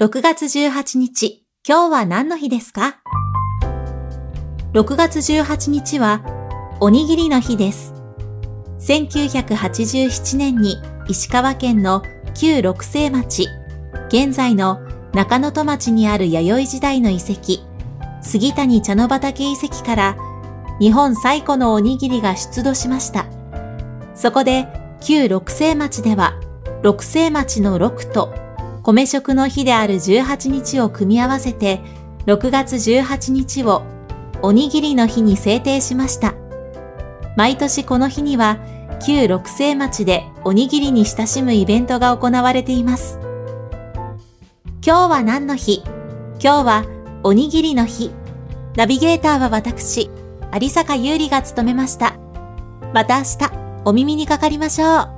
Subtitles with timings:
[0.00, 3.00] 6月18日、今日は何の日ですか
[4.72, 6.22] ?6 月18日は、
[6.78, 7.94] おにぎりの日です。
[8.78, 10.76] 1987年に
[11.08, 13.48] 石川県の旧六世町、
[14.06, 14.78] 現在の
[15.14, 17.60] 中野戸町にある弥生時代の遺跡、
[18.22, 20.16] 杉谷茶の畑遺跡から
[20.78, 23.26] 日本最古のおにぎりが出土しました。
[24.14, 24.68] そこで
[25.00, 26.38] 旧六世町では
[26.84, 28.46] 六世町の六と
[28.90, 31.82] 米食の日である18日を組み合わせて
[32.24, 33.82] 6月18日を
[34.40, 36.32] おにぎりの日に制定しました。
[37.36, 38.56] 毎年この日には
[39.06, 43.18] 旧六世町でおにぎりに親しむイベントが行われています。
[44.82, 45.82] 今日は何の日？
[46.42, 46.84] 今日は
[47.24, 48.10] おにぎりの日。
[48.74, 50.10] ナビゲーターは私、
[50.58, 52.16] 有坂優里が務めました。
[52.94, 53.52] また明日、
[53.84, 55.17] お耳にかかりましょう。